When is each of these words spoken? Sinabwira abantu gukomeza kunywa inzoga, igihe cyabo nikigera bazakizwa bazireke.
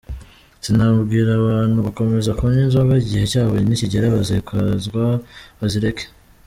Sinabwira 0.63 1.29
abantu 1.41 1.77
gukomeza 1.87 2.35
kunywa 2.37 2.61
inzoga, 2.65 2.93
igihe 3.03 3.25
cyabo 3.31 3.53
nikigera 3.59 4.13
bazakizwa 4.15 5.03
bazireke. 5.59 6.05